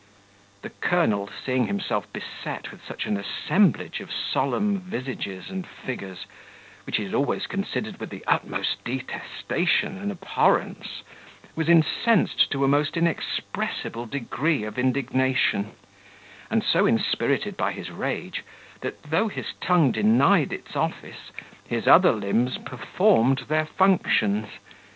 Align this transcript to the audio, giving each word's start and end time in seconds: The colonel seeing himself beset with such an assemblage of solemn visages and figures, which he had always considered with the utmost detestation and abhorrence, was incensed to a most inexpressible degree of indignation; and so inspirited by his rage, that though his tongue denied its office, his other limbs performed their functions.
The 0.63 0.71
colonel 0.71 1.29
seeing 1.45 1.67
himself 1.67 2.11
beset 2.11 2.71
with 2.71 2.83
such 2.83 3.05
an 3.05 3.17
assemblage 3.17 3.99
of 3.99 4.11
solemn 4.11 4.79
visages 4.79 5.51
and 5.51 5.67
figures, 5.67 6.25
which 6.87 6.97
he 6.97 7.03
had 7.03 7.13
always 7.13 7.45
considered 7.45 7.99
with 7.99 8.09
the 8.09 8.23
utmost 8.25 8.83
detestation 8.83 9.99
and 9.99 10.11
abhorrence, 10.11 11.03
was 11.55 11.69
incensed 11.69 12.49
to 12.49 12.63
a 12.65 12.67
most 12.67 12.97
inexpressible 12.97 14.07
degree 14.07 14.63
of 14.63 14.79
indignation; 14.79 15.73
and 16.49 16.63
so 16.63 16.87
inspirited 16.87 17.55
by 17.55 17.71
his 17.71 17.91
rage, 17.91 18.41
that 18.79 19.03
though 19.03 19.27
his 19.27 19.53
tongue 19.61 19.91
denied 19.91 20.51
its 20.51 20.75
office, 20.75 21.29
his 21.67 21.85
other 21.85 22.11
limbs 22.11 22.57
performed 22.57 23.45
their 23.49 23.67
functions. 23.67 24.47